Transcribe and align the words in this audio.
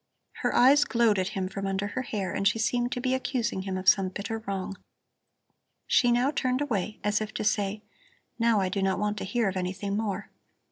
Her 0.41 0.55
eyes 0.55 0.83
glowed 0.83 1.19
at 1.19 1.27
him 1.37 1.47
from 1.47 1.67
under 1.67 1.89
her 1.89 2.01
hair 2.01 2.33
and 2.33 2.47
she 2.47 2.57
seemed 2.57 2.91
to 2.93 2.99
be 2.99 3.13
accusing 3.13 3.61
him 3.61 3.77
of 3.77 3.87
some 3.87 4.09
bitter 4.09 4.39
wrong. 4.47 4.75
She 5.85 6.11
now 6.11 6.31
turned 6.31 6.59
away, 6.59 6.97
as 7.03 7.21
if 7.21 7.31
to 7.35 7.43
say: 7.43 7.83
Now 8.39 8.59
I 8.59 8.67
do 8.67 8.81
not 8.81 8.97
want 8.97 9.19
to 9.19 9.25
hear 9.25 9.47
of 9.47 9.55
anything 9.55 9.95
more. 9.95 10.31